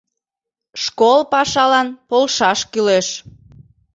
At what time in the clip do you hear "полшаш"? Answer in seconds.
2.09-2.59